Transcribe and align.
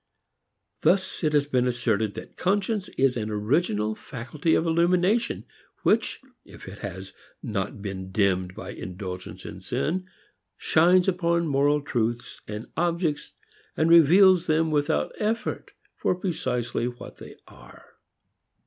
Thus 0.81 1.23
it 1.23 1.33
has 1.33 1.45
been 1.45 1.67
asserted 1.67 2.15
that 2.15 2.35
conscience 2.35 2.89
is 2.97 3.15
an 3.15 3.29
original 3.29 3.93
faculty 3.93 4.55
of 4.55 4.65
illumination 4.65 5.45
which 5.83 6.19
(if 6.43 6.67
it 6.67 6.79
has 6.79 7.13
not 7.43 7.83
been 7.83 8.11
dimmed 8.11 8.55
by 8.55 8.71
indulgence 8.71 9.45
in 9.45 9.61
sin) 9.61 10.07
shines 10.57 11.07
upon 11.07 11.45
moral 11.47 11.81
truths 11.81 12.41
and 12.47 12.65
objects 12.75 13.33
and 13.77 13.91
reveals 13.91 14.47
them 14.47 14.71
without 14.71 15.11
effort 15.19 15.69
for 15.97 16.15
precisely 16.15 16.87
what 16.87 17.17
they 17.17 17.35
are. 17.47 17.85